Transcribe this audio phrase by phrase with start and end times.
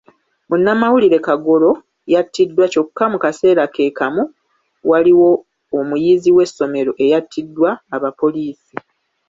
[0.49, 1.71] Munnamawulire Kagoro
[2.13, 4.23] yattiddwa kyokka mu kaseera ke kamu,
[4.89, 5.29] waliwo
[5.77, 8.75] omuyizi w'essomero eyattiddwa aba poliisi